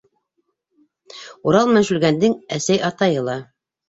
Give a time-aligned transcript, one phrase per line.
[1.49, 3.37] Урал менән Шүлгәндең әсәй-атайы ла